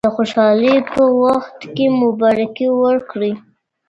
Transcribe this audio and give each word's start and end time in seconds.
د 0.05 0.07
خوشحالۍ 0.17 0.75
په 0.93 1.03
وخت 1.23 1.57
کې 1.75 1.85
مبارکي 2.01 2.67
ورکړئ. 2.83 3.33